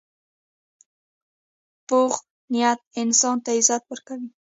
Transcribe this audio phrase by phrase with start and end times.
[1.87, 2.13] پوخ
[2.51, 4.29] نیت انسان ته عزت ورکوي